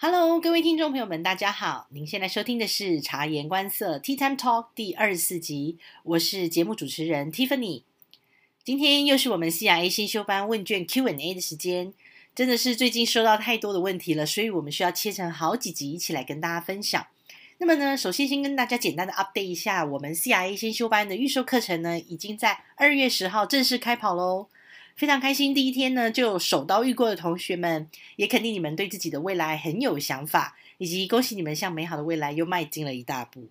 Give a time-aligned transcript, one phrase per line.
[0.00, 1.88] Hello，各位听众朋友们，大家好！
[1.90, 7.82] 您现在收听的是《察言观色 Tea Time Talk》第二十四集，我是节目主持人 Tiffany。
[8.62, 11.92] 今天又是我们 CIA 新修班问卷 Q&A 的时间，
[12.32, 17.04] 真的是最近收到太多的问题了，所以我们需要切成好几集一起来跟大家分享。
[17.58, 24.46] 那么呢，首先先跟大家简单的 update 一下，我们 CIA 新修班的预售课程呢，已经在二月十号正式开跑喽。
[24.98, 33.48] 非常开心，第一天呢就手刀遇过的同学们，也肯定你们对自己的未来很有想法，以及恭喜你们向美好的未来又迈进了一大步。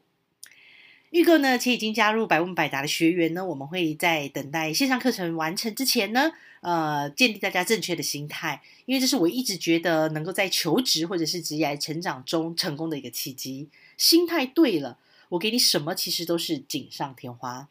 [1.12, 13.70] 预购呢，且已经加入百问百答的学员呢，我们会在等待线上课程完成之前呢，呃，建立大家正确的心态，因为这是我一直觉得能够在求职或者是职业成长中成功的一个契机。
[13.96, 14.98] 心态对了，
[15.30, 17.70] 我给你什么其实都是锦上添花。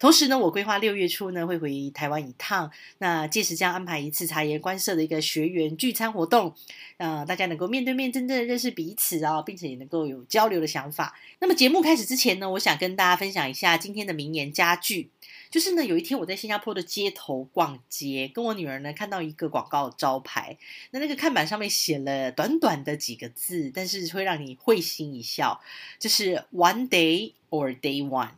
[0.00, 6.54] 同时呢，我规划六月初呢会回台湾一趟，那届时将安排一次察言观色的一个学员聚餐活动，
[6.96, 11.14] 呃，大家能够面对面真正认识彼此啊，并且也能够有交流的想法。
[11.38, 15.10] 那么节目开始之前呢，我想跟大家分享一下今天的名言佳句，
[15.50, 20.56] 就是呢，有一天我在新加坡的街头逛街，跟我女儿呢看到一个广告招牌，
[20.92, 25.60] 那那个看板上面写了短短的几个字，但是会让你会心一笑，
[25.98, 28.30] 就是 One day or day one。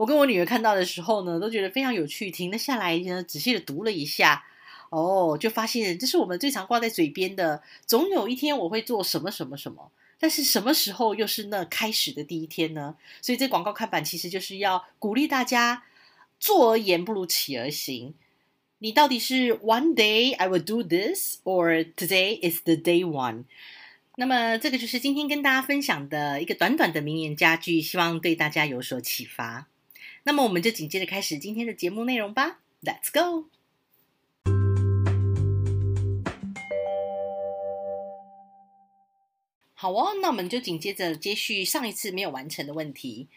[0.00, 4.42] 我跟我女儿看到的时候呢，都觉得非常有趣，停了下来呢，仔细的读了一下，
[4.88, 12.96] 哦，就发现这是我们最常挂在嘴边的，总有一天我会做什么什么什么，但是什么时候又是那开始的第一天呢？
[13.20, 15.82] 所以这广告看板其实就是要鼓励大家
[16.38, 18.14] 坐而言不如起而行。
[18.78, 23.44] 你到底是 One day I will do this，or today is the day one？
[24.16, 29.66] 那么这个就是今天跟大家分享的一个短短的名言佳句，希望对大家有所启发。
[30.22, 33.46] 那么我们就紧接着开始今天的节目内容吧，Let's go。
[39.72, 43.28] 好哦，那我们就紧接着接续上一次没有完成的问题。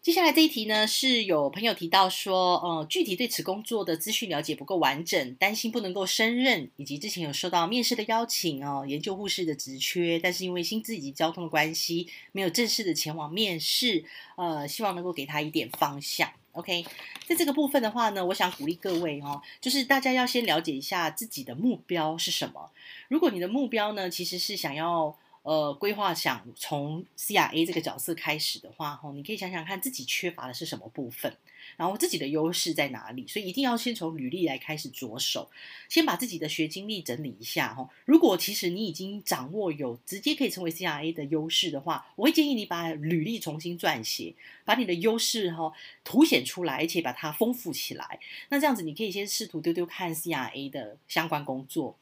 [0.00, 14.02] 接下来这一题呢，是有朋友提到说，呃，具体对此工作的资讯了解不够完整，担心不能够胜任，以及之前有收到面试的邀请哦，研究护士的职缺，但是因为薪资以及交通的关系，没有正式的前往面试，
[14.38, 16.32] 呃，希望能够给他一点方向。
[16.52, 16.84] OK，
[17.26, 22.70] 在这个部分的话呢，我想鼓励各位哦，就是大家要先了解一下自己的目标是什么。
[23.08, 25.16] 如果你的目标呢，其实是想要。
[25.42, 31.34] 呃，规划想从 CRA 这个角色开始的话，吼，你可以想想看自己缺乏的是什么部分，
[31.78, 35.50] 然后自己的优势在哪里，所以一定要先从履历来开始着手，
[35.88, 37.88] 先把自己的学经历整理一下，吼。
[38.04, 44.34] 如果其实你已经掌握有直接可以成为 CRA 的优势的话，我会建议你把履历重新撰写，
[44.70, 45.72] 把你的优势哈
[46.04, 48.20] 凸显出来，而且把它丰富起来。
[48.50, 51.96] 那这样子，你可以先试图丢丢看 CRA 的相关工作。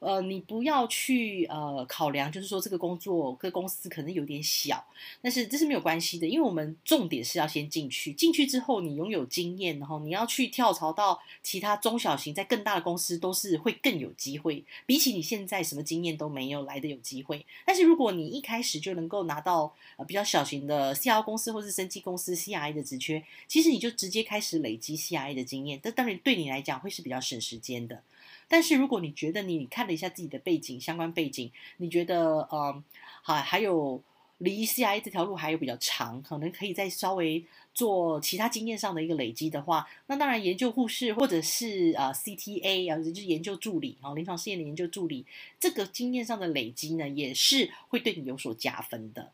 [0.00, 4.84] 呃，你不要去呃考量，就是说这个工作跟公司可能有点小，
[5.20, 17.44] 但是这是没有关系的，因为我们重点是要先进去，进去之后你拥有经验，然后你要去跳槽到其他中小型在更大的公司，都是会更有机会，比起你现在什么经验都没有来的有机会。
[17.64, 28.02] 但是如果你一开始就能够拿到呃比较小型的 C R 公司或是生技公司 C R I 的职缺，其实你就直接开始累积 C R I 的经验，这当然对你来讲会是比较省时间的。
[28.48, 32.82] 但是如果你觉得你看了一下自己的背景相关背景，你觉得呃
[33.22, 34.02] 好还有
[34.38, 45.26] 离 CIA 这条路还有比较长，可能可以再稍微做其他经验上的一个累积的话，那当然研究护士或者是呃 CTA 啊，就是研究助理啊，临床试验的研究助理，
[45.60, 49.32] 这个经验上的累积呢，也是会对你有所加分的。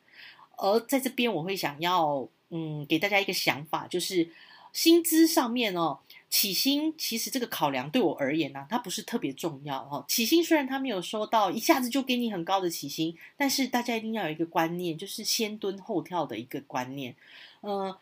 [0.56, 4.30] 而在这边我会想要嗯给大家一个想法，就是
[4.72, 5.98] 薪资上面哦。
[6.30, 10.04] 起薪其实这个考量对我而言呢，它不是特别重要哦。
[10.08, 17.14] 起薪虽然他没有说到一下子就给你很高的起薪，但是大家一定要有一个观念，就是先蹲后跳的一个观念，
[17.62, 17.94] 嗯。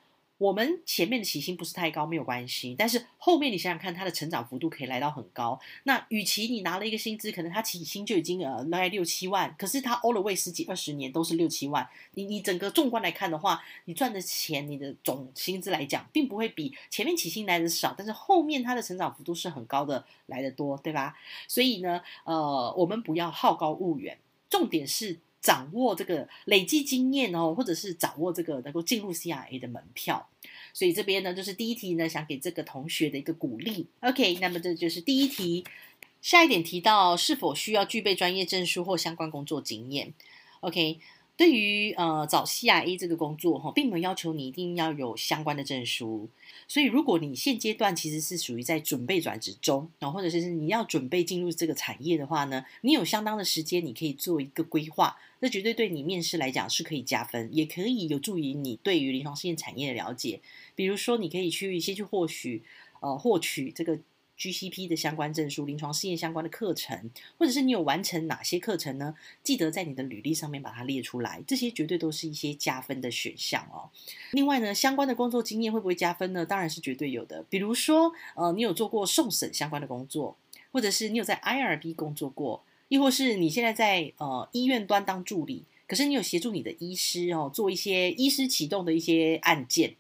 [0.43, 2.75] 我们前面的起薪不是太高，没有关系。
[2.77, 5.61] 但是后面你想想看，它的成长幅度可以来到很高。
[5.85, 11.89] 那与其你拿了一个薪资，可能它起薪就已经呃大概六七万，可是它 all the way 十几二十年都是六七万。
[12.15, 21.17] 你你整个纵观来看的话，你赚的钱，你的总薪资来讲，并不会比前面起薪来的少，但是后面它的成长幅度是很高的，来的多，对吧？
[21.47, 24.19] 所以呢，呃，我们不要好高骛远，
[24.51, 25.21] 重点是。
[25.43, 30.29] 掌握这个累积经验哦，或者是掌握这个能够进入 CRA 的门票，
[30.73, 33.87] 所以这边呢就是第一题呢，想给这个同学的一个鼓励。
[34.01, 35.65] OK，那么这就是第一题。
[36.21, 40.15] 下一点提到是否需要具备专业证书或相关工作经验。
[40.61, 41.01] OK，
[41.37, 46.29] 对于呃找 CIA 这个工作哈，并没有要求你一定要有相关的证书。
[46.69, 60.41] 所以，如果你现阶段其实是属于在准备转职中，然后或者是你要准备进入这个产业的话呢，你有相当的时间，你可以做一个规划，这绝对对你面试来讲是可以加分，也可以有助于你对于临床试验产业的了解。
[60.75, 62.63] 比如说，你可以去先去获取
[63.01, 63.99] 呃获取这个。
[64.43, 67.09] GCP 的相关证书、临床试验相关的课程，
[67.39, 69.15] 或者是你有完成哪些课程呢？
[69.45, 73.89] 记得在你的履历上面把它列出来，这些绝对都是一些加分的选项哦。
[74.33, 76.45] 另外呢，相关的工作经验会不会加分呢？
[76.45, 77.45] 当然是绝对有的。
[77.49, 80.37] 比如说，呃，你有做过送审相关的工作，
[80.73, 89.95] 或者是你有在 IRB 工作过，亦或是你现在在呃医院端当助理，可是你有协助你的医师哦做一些医师启动的一些案件。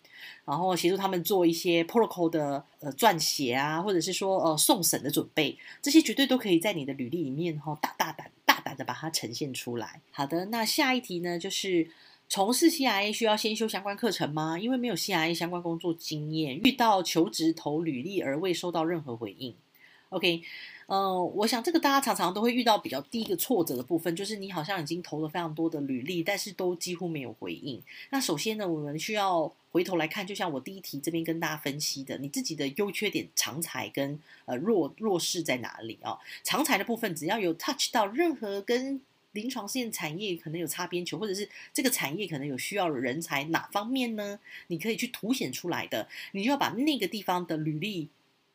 [0.46, 10.00] 然后协助他们做一些 protocol 的呃撰写啊，或者是说呃送审的准备，这些绝对都可以在你的履历里面哈大大胆大胆的把它呈现出来。
[10.12, 11.88] 好的，那下一题呢，就是
[12.28, 14.58] 从事 CIA 需要先修相关课程吗？
[14.58, 19.54] 因为没有 CIA 相关工作经验，遇到求职投履历而未收到任何回应。
[20.08, 20.42] OK。
[20.92, 27.82] 嗯，我想这个大家常常都会遇到比较第一个挫折的部分，就是你好像已经投了非常多的履历，但是都几乎没有回应。
[28.10, 36.18] 那首先呢，我们需要回头来看，就像我第一题这边跟大家分析的，你自己的优缺点、长才跟呃弱弱势在哪里啊？
[36.44, 39.00] 长才的部分，只要有 touch 到任何跟
[39.32, 44.38] 临床试验产业可能有擦边球，或者是这个产业可能有需要的人才哪方面呢？
[44.66, 48.10] 你可以去凸显出来的，你就要把那个地方的履历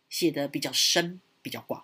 [0.07, 1.83] 写的比较深、比较广。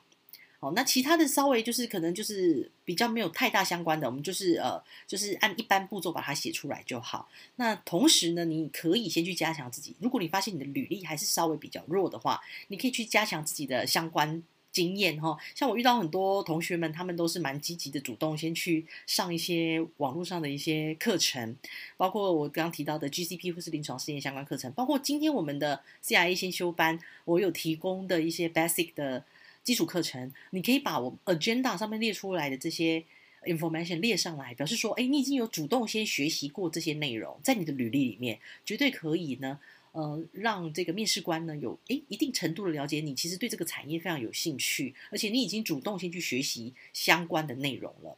[0.64, 7.28] 哦，那其他的稍微就是可能就是比较没有太大相关的，我们就是呃，就是按一般步骤把它写出来就好。
[7.58, 9.94] 那同时呢，你可以先去加强自己。
[10.00, 12.40] 如果你发现你的履历还是稍微比较弱的话，
[12.70, 15.38] 你可以去加强自己的相关经验哈。
[15.54, 21.58] 像我遇到很多同学们，他们都是蛮积极的，主动先去上一些网络上的一些课程，
[21.98, 29.26] 包括我刚刚提到的 GCP 或是临床试验相关课程，包括今天我们的 CIA 先修班，我有提供的一些 basic 的。
[29.64, 33.04] 基础课程，你可以把我 agenda 上面列出来的这些
[33.44, 39.60] information 列上来，表示说，哎，你已经有主动先学习过这些内容，在你的履历里面，绝对可以呢，
[39.94, 48.18] 呃，让这个面试官呢有哎一定程度的了解你，其实对这个产业非常有兴趣，而且你已经主动先去学习相关的内容了，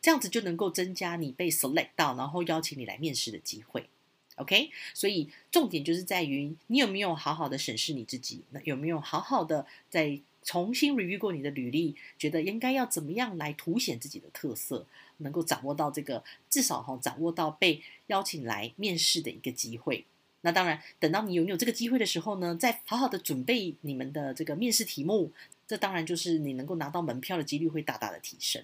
[0.00, 3.88] 这样子就能够增加你被 select 到，然后邀请你来面试的机会。
[4.36, 10.20] OK，所以重点就是在于你有没有好好的审视你自己，那有没有好好的在。
[10.46, 14.86] 重新 review 过你的履历，觉得应该要怎么样来凸显自己的特色，
[15.18, 20.06] 能够掌握到这个至少哈掌握到被邀请来面试的一个机会。
[20.42, 25.32] 那当然，等到你拥有这个机会的时候呢，再好好的准备你们的这个面试题目，
[25.66, 28.62] 这当然就是你能够拿到门票的几率会大大的提升。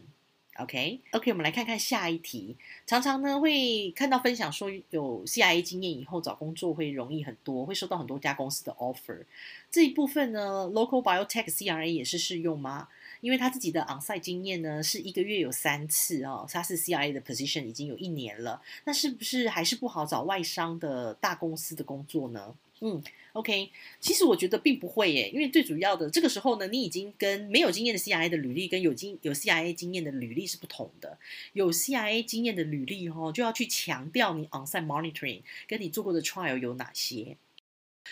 [0.56, 2.54] OK，OK，我们来看看下一题。
[2.86, 9.24] 常常呢会看到分享说，有 CIA 经验以后找工作会容易很多，会收到很多家公司的 offer。
[9.70, 12.88] 这一部分呢，Local Biotech CRA 也是适用吗？
[13.22, 22.54] 因为他自己的 onsite 经验呢是一个月有三次哦，他是 CIA 的 position 已经有一年了，那是不是还是不好找外商的大公司的工作呢？
[22.80, 23.02] 嗯
[23.32, 23.70] ，OK，
[24.00, 31.18] 其实我觉得并不会耶，因为最主要的这个时候呢，你已经跟没有经验的 CIA 的履历跟有经有 CIA 经验的履历是不同的。
[31.52, 37.36] 有 CIA 经验的履历哦，就要去强调你 onsite monitoring 跟你做过的 trial 有哪些，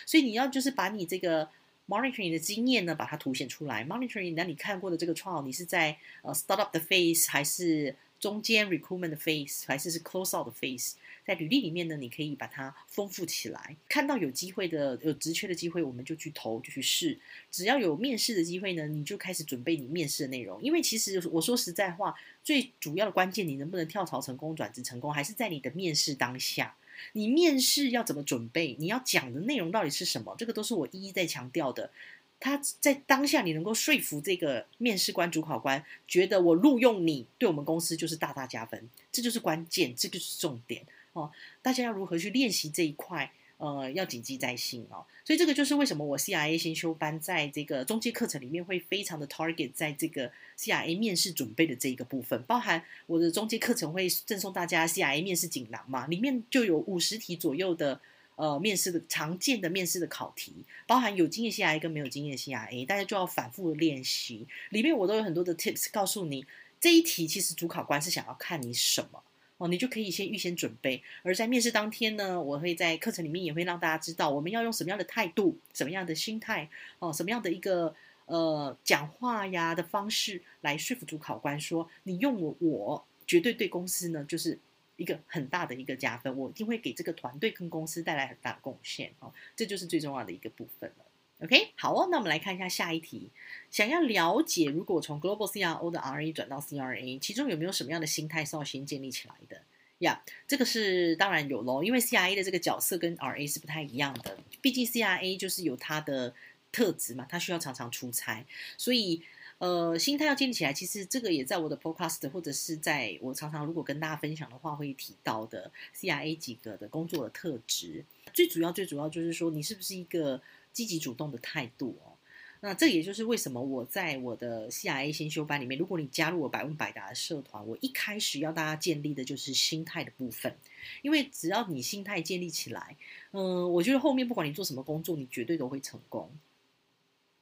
[0.05, 1.49] 所以你要就是把你这个
[1.87, 3.83] monitoring 的经验呢，把它凸显出来。
[3.85, 10.93] monitoring 那你看过的这个 trial，你是在呃 startup 的 phase 还是中间 recruitment 的 phase 还是是 close out 的 phase？
[11.25, 13.75] 在履历里面呢，你可以把它丰富起来。
[13.87, 17.17] 看到有机会的、有职缺的机会，我们就去投，就去试。
[17.49, 20.61] 只要有面试的机会呢，你就开始准备你面试的内容。
[20.61, 26.75] 因为其实我说实在话，最主要的关键，你能不能跳槽成功、转职成功，还是在你的面试当下。
[27.13, 28.75] 你面试要怎么准备？
[28.77, 30.35] 你要讲的内容到底是什么？
[30.37, 31.91] 这个都是我一一在强调的。
[32.39, 38.89] 他在当下，你能够说服这个面试官、主考官，觉得我录用你，对我们公司就是大大加分。
[39.11, 40.83] 这就是关键，这就是重点。
[41.13, 43.31] 哦，大家要如何去练习这一块？
[43.57, 45.05] 呃，要谨记在心哦。
[45.23, 58.01] 所以这个就是为什么我 CIA 先修班在这个中介课程里面会非常的 target 在这个 CIA 面试准备的这一个部分，包含我的中介课程会赠送大家 CIA 面试锦囊嘛，里面就有五十题左右的
[58.35, 64.47] 呃面试的常见的面试的考题，包含有经验 CIA 跟没有经验 CIA，大家就要反复的练习。
[64.71, 66.43] 里面我都有很多的 tips 告诉你，
[66.79, 69.21] 这一题其实主考官是想要看你什么。
[69.61, 71.03] 哦，你就可以先预先准备。
[71.21, 77.93] 而在面试当天呢，我会在课程里面也会让大家知道，我们要用什么样的态度、什么样的心态，哦，什么样的一个
[78.25, 84.57] 呃讲话呀的方式来说服主考官说，你用我，我绝对对公司呢就是
[84.95, 91.05] 一个很大的一个加分，我一定会给这个团队跟公司带来很大的贡献哦，这就是最重要的一个部分了。
[91.43, 93.31] OK，好哦，那我们来看一下下一题。
[93.71, 99.59] 想要了解，如果从 Global CRO 的 RA 转到 CRA，其中有没有什么样的心态是要先建立起来的？
[99.99, 106.35] 呀，这个是当然有喽，因为 CRA 的这个角色跟 RA 是不太一样的，毕竟 CRA 就是有它的
[106.71, 108.45] 特质嘛，它需要常常出差，
[108.77, 109.23] 所以
[109.57, 110.71] 呃，心态要建立起来。
[110.71, 120.39] 其实这个也在我的 Podcast 或者是在我常常如果跟大家分享的话会提到的 CRA 几个的工作的特质，最主要最主要就是说你是不是一个。
[120.73, 122.17] 积极主动的态度哦，
[122.61, 130.55] 那这也就是为什么我在我的 CIA 先修班里面，如果你加入我百问百答的社团，我一开始要大家建立的就是心态的部分，
[131.01, 132.95] 因为只要你心态建立起来，
[133.31, 136.31] 嗯，我觉得后面不管你做什么工作，你绝对都会成功。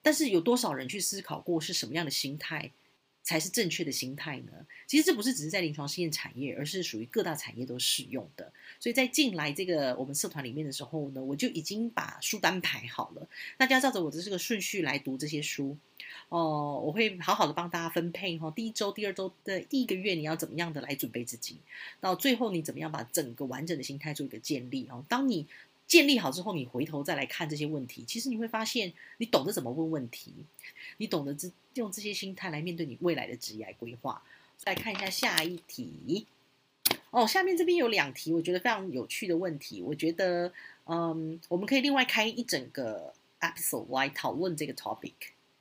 [0.01, 2.71] 但是有多少人去思考过是什么样的心态？
[3.23, 4.51] 才是正确的心态呢？
[4.87, 8.51] 其实这不是只是在临床试验产业，而是属于各大产业都适用的。
[8.79, 15.77] 所以在进来这个我们社团里面的时候呢，我就已经把书单排好了，大家照着我的这个顺序来读这些书。
[16.29, 21.57] 哦，我会好好的帮大家分配哈，第一周、第二周的第一个月你要怎么样的来准备自己，
[21.99, 25.03] 到最后你怎么样把整个完整的心态做一个建立哦。
[25.09, 25.45] 当你
[25.89, 30.31] 建立好之后，你回头再来看这些问题，其实你会发现，你懂得怎么问问题，
[30.97, 34.23] 你懂得这用这些心态来面对你未来的职业规划。
[34.55, 36.27] 再看一下下一题，
[37.11, 40.53] 哦，下面这边有两题，我觉得非常有趣的问题，我觉得，
[40.85, 45.13] 嗯，我们可以另外开一整个 episode 来讨论这个 topic。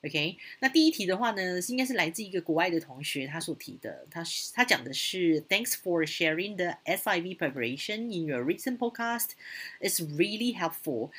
[0.05, 4.22] OK，那第一题的话呢，是应该是来自一个国外的同学他所提的，他
[4.53, 9.29] 他讲的是 Thanks for sharing the SIV preparation in your recent podcast.
[9.79, 11.12] It's really helpful.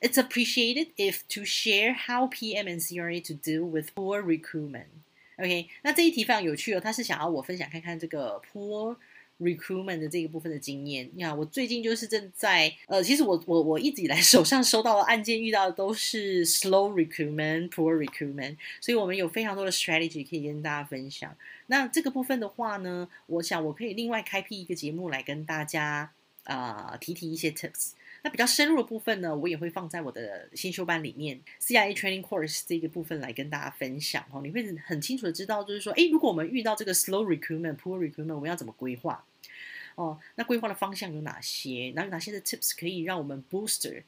[0.00, 4.88] It's appreciated if to share how PM and CRA to deal with poor recruitment.
[5.36, 8.96] OK，那这一题非常有趣哦，他是想要我分享看看这个 poor
[9.39, 21.35] recruitment 的这个部分的经验，你看，我最近就是正在呃，其实我我我一直以来 手上收到的案件遇到的都是 slow recruitment、poor recruitment，所以我们有非常多的 strategy 可以跟大家分享。
[21.67, 26.11] 那这个部分的话呢，我想我可以另外开辟一个节目来跟大家
[26.43, 27.91] 啊提提一些 tips。
[28.21, 34.41] 那比较深入的部分呢，我也会放在我的新修班里面，CIA Training Course 这个部分来跟大家分享哦。
[34.43, 39.23] 你会很清楚的知道，就是说，诶，如果我们遇到这个 slow recruitment、poor recruitment，我们要怎么规划？
[39.99, 41.91] 哦，那规划的方向有哪些？
[41.93, 44.01] 哪有哪些的 tips 可以让我们 booster，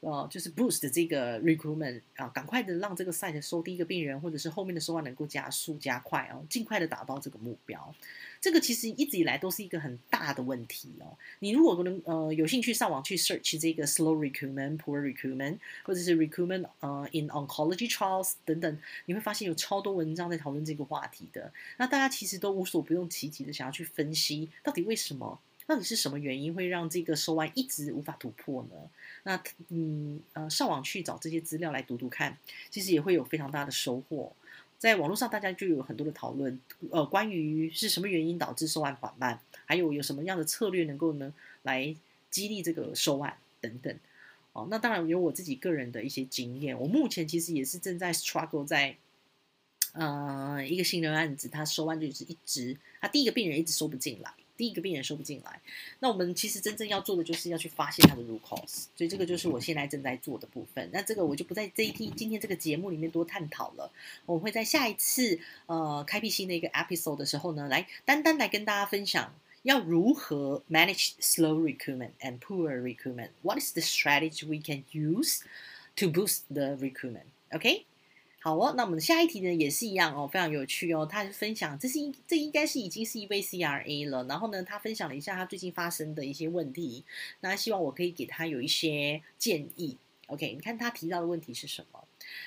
[0.00, 7.94] 呃，就是 boost 这个 recruitment 啊，赶快的让这个 site 收第一个病人，或者是后面的收案能够加速加快哦，尽快的达到这个目标。
[8.40, 11.18] 这个其实一直以来都是一个很大的问题哦。
[11.40, 21.52] 你如果能呃有兴趣上网去 search 这个 slow recruitment、poor recruitment，或者是 recruitment 呃 in oncology trials 等等，你会发现有超多文章在讨论这个话题的。
[21.78, 25.40] 那大家其实都无所不用其极的想要去分析，到底为什么？
[25.68, 28.90] 到底是什么原因会让这个收案一直无法突破呢？
[29.24, 32.38] 那嗯呃上网去找这些资料来读读看，
[32.70, 34.32] 其实也会有非常大的收获。
[34.78, 36.58] 在网络上大家就有很多的讨论，
[36.90, 41.34] 呃，关于是什么原因导致收案缓慢，还有有什么样的策略能够呢
[41.64, 41.94] 来
[42.30, 43.94] 激励这个收案等等。
[44.54, 48.96] 哦，那当然有我自己个人的一些经验，我目前其实也是正在 struggle 在。
[49.92, 55.58] 呃，一个新人案子，他收案就是一直，他第一个病人一直收不进来，第一个病人收不进来。
[56.00, 58.84] 那我们其实真正要做的，就是要去发现他的 root cause。
[58.94, 60.90] 所以这个就是我现在正在做的部分。
[60.92, 63.90] 那这个我就不在这一期今天这个节目里面多探讨了。
[64.26, 73.30] 我会在下一次呃开辟新的一个 episode 的时候呢，来单单来跟大家分享要如何 manage slow recruitment and poor recruitment。
[73.42, 75.40] What is the strategy we can use
[75.96, 77.26] to boost the recruitment?
[77.52, 77.84] OK？
[78.40, 81.04] 好哦，那我们下一题呢也是一样哦，非常有趣哦。
[81.04, 84.24] 他分享，这是这应该是已经是一位 CRA 了。
[84.24, 87.04] 然后呢，他分享了一下他最近发生的一些问题，
[87.40, 89.96] 那希望我可以给他有一些建议。
[90.28, 92.04] OK，你看他提到的问题是什么？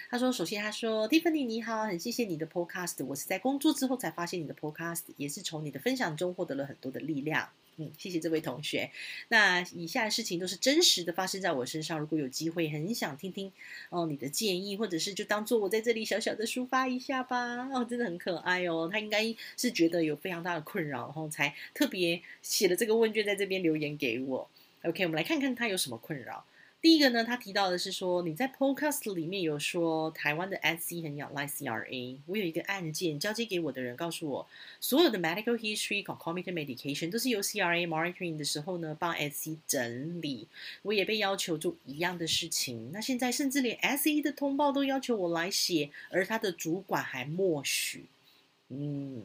[0.09, 3.03] 他说：“首先，他说，Tiffany 你好，很谢谢你的 Podcast。
[3.05, 7.49] 我是在工作之后才发现你的 Podcast，也是从你的分享中获得了很多的力量。”
[7.81, 8.91] 嗯，谢谢这位同学。
[9.29, 11.97] 那以下的事情都是真实的发生在我身上。
[11.99, 13.51] 如果有机会，很想听听
[13.89, 17.67] 哦你的建议，或者是就当做我在这里小小的抒发一下吧。
[17.73, 18.87] 哦，真的很可爱哦。
[18.91, 24.47] 他应该是觉得有非常大的困扰，然后才特别写了这个问卷在这边留言给我。
[24.83, 26.45] OK，我们来看看他有什么困扰。
[26.81, 32.17] 第一个呢，他提到的是说，你在 Podcast 里面有说台湾的 SC 很仰赖 CRA。
[32.25, 34.47] 我有一个案件交接给我的人告诉我，
[34.79, 40.47] 所有的 medical history concomitant medication 都是由 CRA monitoring 的时候呢帮 SC 整理。
[40.81, 42.89] 我也被要求做一样的事情。
[42.91, 48.05] 那现在甚至连 SE 的通报都要求我来写，而他的主管还默许。
[48.73, 49.23] 嗯，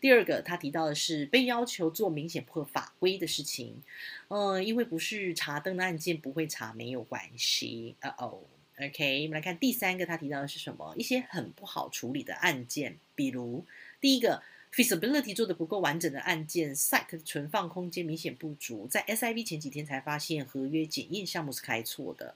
[0.00, 3.82] 第二个他提到的是被要求做明显破法规的事情，
[4.28, 8.40] 嗯，因为不是查灯的案件不会查没有关系，呃哦
[8.78, 10.94] ，OK，我们来看第三个他提到的是什么？
[10.96, 13.64] 一些很不好处理的案件，比如
[14.00, 22.34] 第一个 feasibility 做的不够完整的案件，site 存放空间明显不足，在 SIV 前几天才发现合约检验项目是开错的。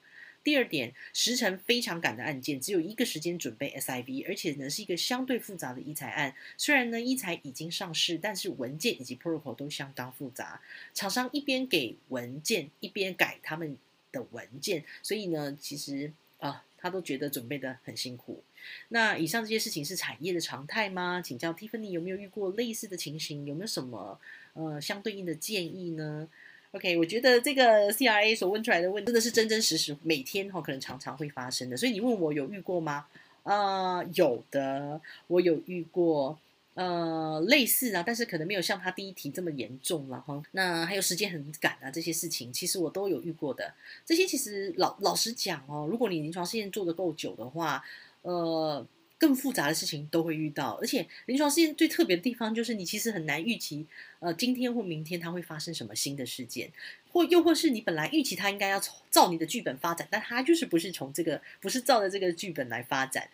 [0.48, 6.34] 第二点，时程非常赶的案件，只有一个时间准备 SIV，而且呢是一个相对复杂的医材案。
[6.56, 10.62] 虽然呢医材已经上市，但是文件以及 protocol 都相当复杂。
[10.94, 13.76] 厂商一边给文件，一边改他们
[14.10, 18.42] 的文件，所以呢，其实啊，他都觉得准备的很辛苦。
[18.88, 21.20] 那以上这些事情是产业的常态吗？
[21.22, 23.44] 请教 Tiffany 有没有遇过类似的情形？
[23.44, 24.18] 有没有什么
[24.54, 26.26] 呃相对应的建议呢
[26.72, 31.76] ？OK，我觉得这个 CRA 所问出来的问，真的是真真实实，每天哈可能常常会发生的。
[31.76, 33.06] 所以你问我有遇过吗？
[33.42, 36.38] 呃，有的，我有遇过，
[36.74, 40.42] 呃，类似啊，但是可能没有像他第一题这么严重了哈。
[40.52, 43.72] 那还有时间很赶啊，这些事情其实我都有遇过的。
[44.04, 47.82] 这些其实老老实讲哦，如果你临床试验做的够久的话，
[48.22, 48.86] 呃。
[49.18, 53.84] 更复杂的事情都会遇到，而且临床试验最特别的地方就是你其实很难预期，
[54.20, 56.70] 呃，今天或明天它会发生什么新的事件，
[57.10, 63.28] 或又或是你本来预期它应该要照你的剧本发展，但它就是不是从这个不是照着这个剧本来发展，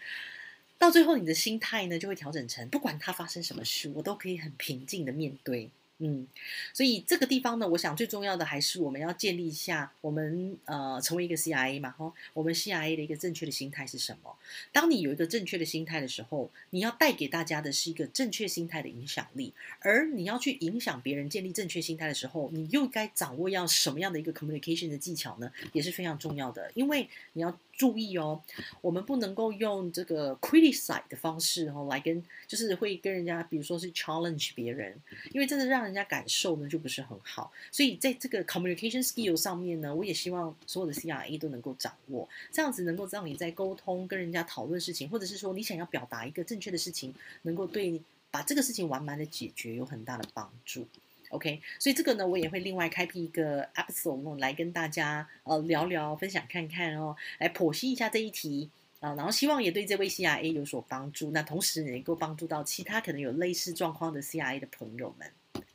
[0.79, 5.71] 到最后你的心态呢就会调整成，不管它发生什么事，我都可以很平静的面对。
[5.99, 6.27] 嗯，
[6.73, 14.37] 所以这个地方呢，我想最重要的还是我们要建立一下我们呃成为一个 CIA 嘛，哈，我们 CIA 的一个正确的心态是什么？
[14.73, 25.53] 当你有一个正确的心态的时候，你要带给大家的是一个正确心态的影响力，而你要去影响别人建立正确心态的时候，你又该掌握要什么样的一个 communication 的技巧呢？
[25.73, 27.59] 也是非常重要的，因为你要。
[27.76, 28.40] 注意哦，
[28.81, 35.00] 我们不能够用这个 criticize 的方式哦来跟，就是会跟人家，比如说是 challenge 别人，
[35.33, 37.52] 因为真的让人家感受呢就不是很好。
[37.71, 50.87] 所以在这个 communication skill 上面呢，我也希望所有的 CRA 都能够掌握，这样子能够让你在沟通跟人家讨论事情，或者是说你想要表达一个正确的事情，能够对把这个事情完满的解决有很大的帮助。
[51.34, 58.70] OK，所以这个呢，我也会另外开辟一个 episode 来跟大家呃聊聊、分享看看哦，来剖析一下这一题
[59.00, 65.28] 啊，然后希望也对这位 CRA 有所帮助，那同时能够帮助到其他可能有类似状况的 CRA 的朋友们。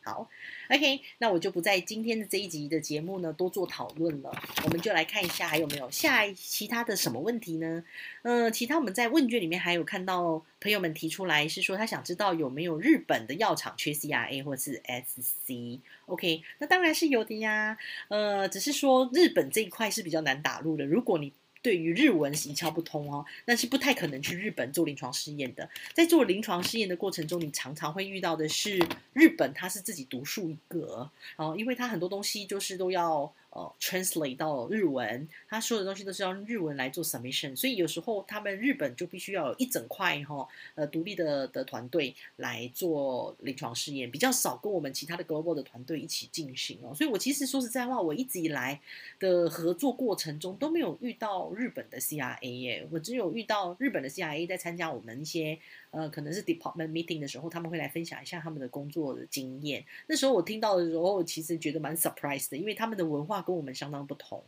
[0.10, 0.28] 好
[0.70, 4.32] ，OK，那我就不在今天的这一集的节目呢多做讨论了，
[4.64, 7.84] 我们就来看一下还有没有下其他的什么问题呢？
[8.24, 21.32] 呃，其他我们在问卷里面还有看到朋友们提出来是说他想知道有没有日本的药厂缺 CRA 或是 SC，OK，那当然是有的呀，呃，只是说日本这一块是比较难打入的，如果你。
[21.62, 25.70] 对于日文是一窍不通哦，那是不太可能去日本做临床试验的。
[25.94, 28.80] 在做临床试验的过程中，你常常会遇到的是
[29.14, 33.34] 日本，它是自己独树一格哦，因为它很多东西就是都要。
[33.52, 46.94] 呃，translate 到日文，他说的东西都是用日文来做 submission，所以有时候他们日本就必须要有一整块哈，呃，独立的的团队来做临床试验，比较少跟我们其他的 global 的团队一起进行哦。
[46.94, 48.80] 所以我其实说实在话，我一直以来
[49.20, 55.58] 的合作过程中都没有遇到日本的 CRA 耶，我只有遇到日本的 CRA 在参加我们一些。
[55.92, 59.84] 呃，可能是 department meeting 的时候，他们会来分享一下他们的工作的经验。
[60.08, 64.44] 那时候我听到的时候，其实觉得蛮 surprise 的，因为他们的文化跟我们相当不同。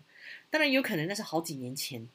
[0.50, 2.08] 当然有可能那是好几年前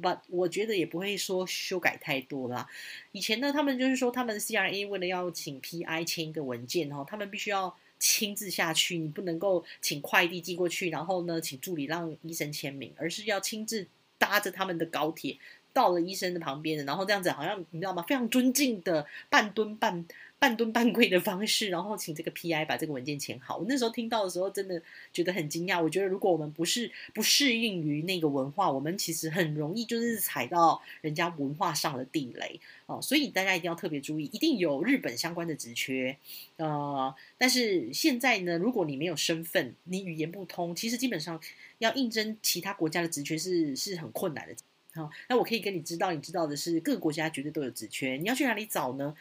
[0.00, 2.68] ，but 我觉得也不会说修改太多啦。
[3.10, 13.88] 以前呢，他们就是说，他们 CRA 为了要请 PI 签一个文件哦，他们必须要亲自下去，你不能够请快递寄过去，然后呢，请助理让医生签名，而是要亲自
[14.18, 15.36] 搭着他们的高铁。
[15.72, 18.02] 到了医生的旁边，然后这样子好像你知道吗？
[18.08, 20.04] 非常尊敬的半蹲半
[20.38, 23.56] 半蹲半跪的方式，然后请这个 PI 把这个文件签好。
[23.56, 24.80] 我那时候听到的时候，真的
[25.12, 25.82] 觉得很惊讶。
[25.82, 33.00] 我觉得如果我们不是不适应于那个文化，我们其实很容易就是踩到人家文化上的地雷哦。
[33.02, 36.16] 所以大家一定要特别注意，一定有日本相关的职缺，
[36.56, 41.40] 呃，但是现在呢，如果你没有身份，你语言不通，其实基本上
[41.78, 44.54] 要应征其他国家的职缺是是很困难的。
[44.98, 49.14] 好，那我可以跟你知道，你知道的是各个国家绝对都有职缺，你要去哪里找呢？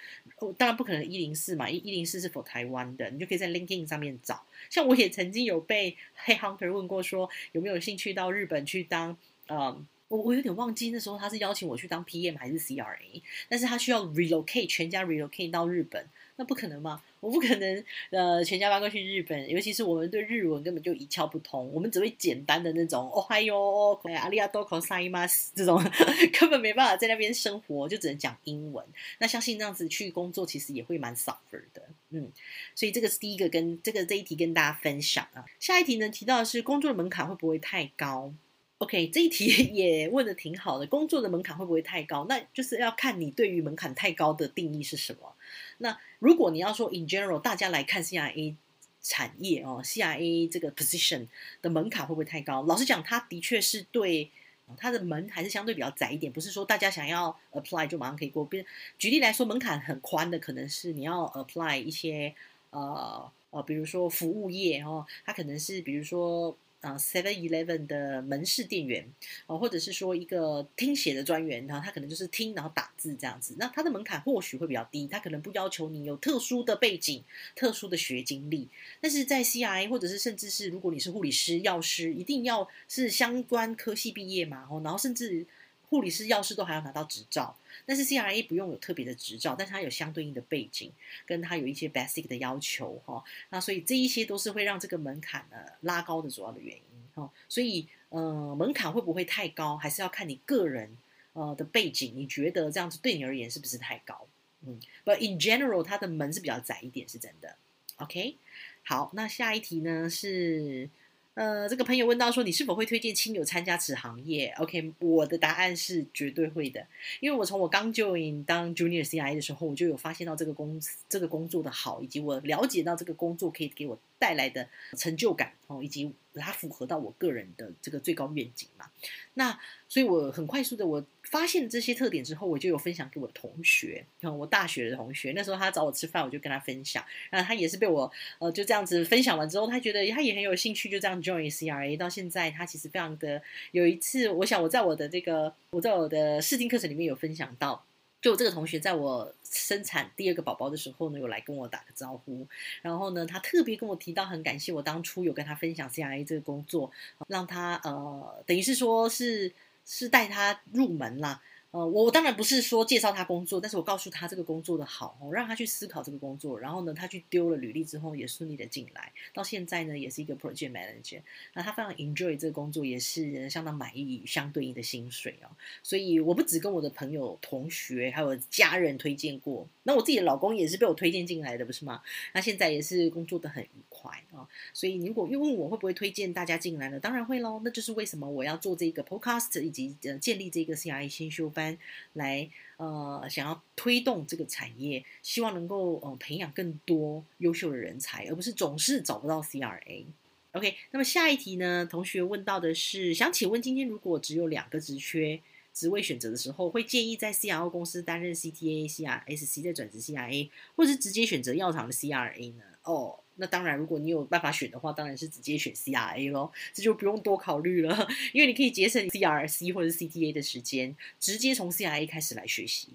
[0.58, 4.44] 当然不可能一零四嘛，一一零四是否台湾的，你就可以在 LinkedIn 上面找。
[4.72, 9.16] 像我也曾经有被 Hey hunter 问过，说有没有兴趣到日本去当，
[9.48, 16.08] 呃，我我有点忘记那时候他是邀请我去当 PM 还是 CRA，但是他需要 relocate 全家 relocate 到日本。
[16.38, 25.84] 那不可能嘛，我不可能呃全家搬过去日本，尤其是我们对日文根本就一窍不通，我们只会简单的那种哦嗨哟，阿里亚多口塞马斯这种，
[26.40, 28.86] 根本没办法在那边生活，就只能讲英文。
[29.18, 32.32] 那相信这样子去工作，其实也会蛮 suffer 的，嗯。
[32.76, 35.44] 所以这个是第一个跟这个这一题跟大家分享啊。
[35.60, 38.32] 下一题呢提到的是工作的门槛会不会太高
[38.80, 40.86] ？OK，这一题 也问的挺好的。
[40.86, 42.26] 工作的门槛会不会太高？
[42.30, 45.34] 那就是要看你对于门槛太高的定义是什么。
[45.80, 48.56] 那如果你要说 in general，大家来看 CIA
[49.02, 51.28] 产业哦，CIA 这个 position
[51.62, 52.62] 的门槛会不会太高？
[52.64, 54.30] 老实讲，它的确是对
[54.78, 58.46] 它的门还是相对比较窄一点，不是说大家想要 apply 就马上可以过。
[58.46, 58.66] 比如
[59.00, 62.36] 举例来说，门槛很宽的，可能是你要 apply 一些
[62.70, 66.56] 呃呃，比如说服务业哦，它可能是比如说。
[66.82, 69.12] 啊，Seven Eleven 的门市店员
[69.48, 77.24] 哦，或者是说一个听写的专员，然后他可能就是听然后打字这样子，那他的门槛或许会比较低，他可能不要求你有特殊的背景、
[77.56, 78.70] 特殊的学经历，
[79.02, 85.46] 但是在 CIA 或者是甚至是如果你是护理师、药师，一定要是相关科系毕业嘛，哦，然后甚至。
[85.90, 90.92] 护理师、药师都还要拿到执照，但是 CRA 不用有特别的执照，但是它有相对应的背景，
[91.26, 93.24] 跟它有一些 basic 的要求哈。
[93.50, 96.82] 那所以这一些都是会让这个门槛呢拉高的主要的原因
[97.14, 97.32] 哈。
[97.48, 100.98] 所以呃，门槛会不会太高，还是要看你个人
[101.34, 104.28] 呃的背景，你觉得这样子对你而言是不是太高？
[104.66, 107.56] 嗯，But in general，它的门是比较窄一点，是真的。
[107.98, 108.38] OK，
[108.84, 110.90] 好，那下一题呢是。
[111.38, 116.84] 呃，这个朋友问到说，你是否会推荐亲友参加此行业？OK，我的答案是绝对会的，
[117.20, 126.12] 因为我从我刚 join 当 junior CI 的时候，我就有发现到这个公司这个工作的好，以及我了解到这个工作可以给我带来的成就感哦，以及。
[126.40, 128.86] 它符合到我个人的这个最高愿景嘛？
[129.34, 135.34] 那所以，我很快速的我发现这些特点之后，我就有分享给我的同学，我大学的同学。
[135.36, 137.04] 那时候他找我吃饭，我就跟他分享。
[137.32, 141.98] 那他也是被我呃就这样子分享完之后，他觉得他也很有兴趣，就这样 join CRA。
[141.98, 147.84] 到现在，他其实非常的有一次，我想我在我的这个我在我的试听课程里面有分享到。
[148.20, 152.48] 就这个同学在我生产第二个宝宝的时候呢，有来跟我打个招呼，
[152.82, 156.92] 然后呢，他特别跟我提到很感谢我当初有跟他分享 C R A 这个工作，
[157.28, 159.54] 让他呃，等于是说是
[159.88, 161.42] 是带他入门了。
[161.72, 166.58] 呃，我当然不是说介绍他工作，但是我告诉他这个工作的好，让他去思考这个工作。
[166.58, 171.20] 然后呢，他去丢了履历之后，也顺利的进来，到现在呢，也是一个 project manager。
[171.54, 175.52] 那他非常 enjoy 这个工作，也是相当满意相对应的薪水哦。
[175.84, 182.02] 所以我不只跟我的朋友、同学还有家人推荐过，那我自己的老公也是被我推荐进来的，不是吗？
[182.34, 184.48] 那现在也是工作的很愉快啊。
[184.74, 186.98] 所以如果又问我会不会推荐大家进来呢？
[186.98, 187.62] 当然会喽。
[187.66, 191.52] 那就是为什么我要做这个 podcast 以及呃建立这个 CRA 先修。
[191.58, 191.67] 班
[192.14, 200.06] 来呃，想要推动这个产业，希望能够呃培养更多优秀的人才，而不是总是找不到 CRA。
[200.52, 201.88] OK，那么下一题呢？
[201.90, 205.40] 同学问到的是，想请问今天如果只有两个职缺
[205.74, 212.64] 职位选择的时候，会建议在 CRO 公司担任 CTA、CRSC 再转职 CRA，或是直接选择药厂的 CRA 呢？
[212.84, 213.20] 哦。
[213.38, 222.90] 那当然，如果你有办法选的话，当然是直接选 CRA 咯，这就不用多考虑了， 因为你可以节省 CRC 或者 CTA 的时间，直接从 CRA 开始来学习。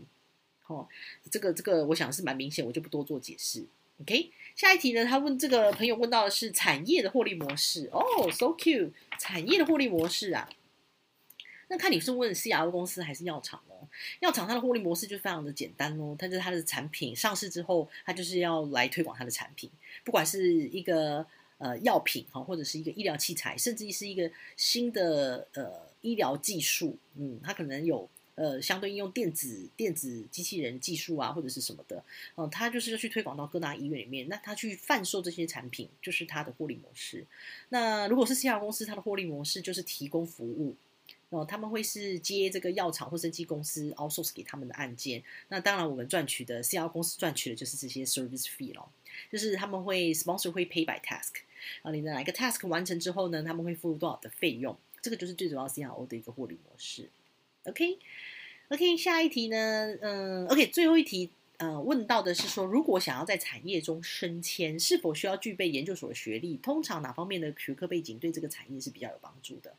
[0.67, 0.89] 哦，
[1.31, 3.67] 这个这个，我想是蛮明显，我就不多做解释。
[4.01, 5.05] OK，下一题呢？
[5.05, 7.89] 他问这个朋友问到的是产业的获利模式。
[7.93, 8.03] 哦
[8.33, 10.49] ，so cute，产业的获利模式啊。
[11.69, 13.89] 那看你是问 CRO 公司还是药厂哦？
[14.21, 19.71] 药厂它的获利模式就非常的简单哦，它就是它的产品上市之后，它就是要来推广它的产品，
[20.05, 21.25] 不管是一个
[21.59, 32.03] 呃药品哈，或者是一个医疗器材，甚至是一个新的呃医疗技术，嗯，它可能有呃相对应用电子电子机器人技术啊，或者是什么的，
[32.37, 37.25] 嗯，它就是要去推广到各大医院里面，那它去贩售这些产品，就是它的获利模式。
[37.69, 40.75] 那如果是 C R 公司，它的获利模式就是提供服务。
[41.33, 45.23] 哦，他们会是接这个药厂或生技公司 outsource 给他们的案件。
[45.49, 48.91] 那当然，我们赚取的 CRO 公司赚取的就是这些 service fee 咯，
[49.31, 51.31] 就是他们会 sponsor 会 pay by task
[51.81, 54.77] 啊，你的哪一个 task 完成之后呢，他们会付多少的费用？
[55.01, 57.09] 这个就是最主要 CRO 的一个获利模式。
[57.65, 59.97] OK，OK，下一题呢？
[60.03, 66.57] 嗯，OK，最后一题，呃，问到的是说，如果想要在产业中升迁，是否需要具备研究所的学历？
[66.59, 69.75] 通常哪方面的学科背景对这个产业是比较有帮助的？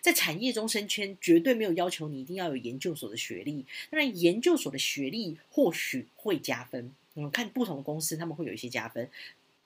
[0.00, 3.66] 在产业中升迁，绝对没有要求你一定要有研究所的学历。
[3.90, 6.92] 当然，研究所的学历或许会加分。
[7.14, 9.10] 嗯，看不同的公司，他们会有一些加分。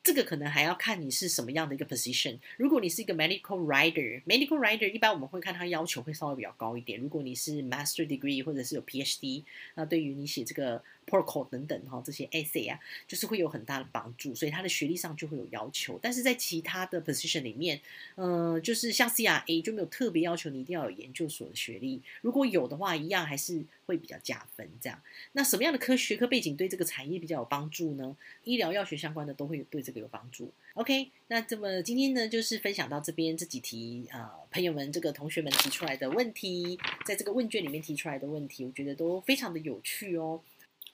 [0.02, 2.38] 这个可能还要看你是什么样的一个 position。
[2.56, 6.98] 如果你是一个 medical writer，medical writer 一般我们会看他要求会稍微比较高一点。
[6.98, 9.44] 如果你是 master degree 或者是有 PhD，
[9.74, 15.98] 那对于你写这个 protocol 等等哈，这些 essay 啊，就是会有很大的帮助，所以他的学历上就会有要求。
[16.00, 17.80] 但是在其他的 position 里面，
[18.14, 24.68] 呃，就是像 CRA 就没有特别要求你一定要有研究所的学历，如果有的话，一样还是会比较加分。
[24.80, 28.16] 这样，那什么样的科学科背景对这个产业比较有帮助呢？
[28.44, 30.52] 医疗药学相关的都会对这个有帮助。
[30.74, 40.40] OK，那这么今天呢，就是分享到这边这几题啊，朋友们这个同学们提出来的问题，在这个问卷里面提出来的问题，我觉得都非常的有趣哦。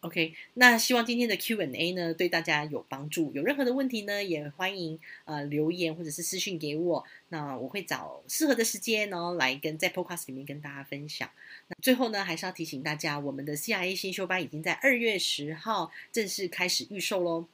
[0.07, 3.33] OK，那希望今天的 Q&A 呢对大家有帮助。
[3.35, 7.05] 有任何的问题呢，也欢迎呃留言或者是私信给我。
[7.31, 11.29] 那我会找适合的时间呢来跟在 Podcast 里面跟大家分享。
[11.67, 17.49] 那最后呢，还是要提醒大家，我们的 CIA 新修班已经在二月十号正式开始预售喽。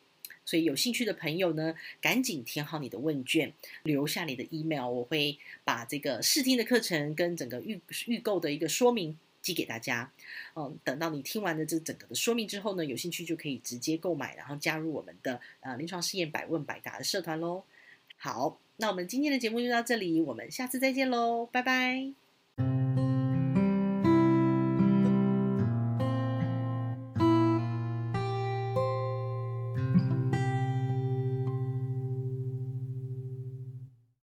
[0.44, 9.18] 所以有兴趣的朋友呢，赶紧填好你的问卷，留下你的 email，我会把这个试听的课程跟整个预预购的一个说明。
[9.42, 10.10] 寄给大家，
[10.54, 17.64] 嗯，等到你听完了这整个的说明之后呢，有兴趣就可以直接购买，然后加入我们的呃临床试验百问百答的社团喽。
[18.16, 22.21] 好，那我们今天的节目就到这里，我们下次再见喽，拜拜。